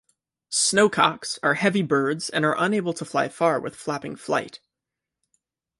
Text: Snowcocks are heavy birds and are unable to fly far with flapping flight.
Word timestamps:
Snowcocks 0.51 1.37
are 1.43 1.53
heavy 1.53 1.83
birds 1.83 2.27
and 2.31 2.43
are 2.43 2.55
unable 2.57 2.91
to 2.91 3.05
fly 3.05 3.29
far 3.29 3.59
with 3.59 3.75
flapping 3.75 4.15
flight. 4.15 4.59